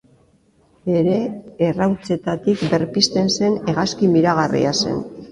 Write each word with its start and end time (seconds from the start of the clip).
Bere 0.91 1.17
errautsetatik 1.65 2.63
berpizten 2.71 3.29
zen 3.35 3.59
hegazti 3.73 4.09
miragarria 4.15 4.73
zen. 4.87 4.99